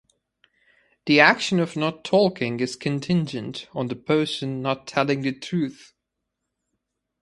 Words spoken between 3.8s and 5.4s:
the person not telling the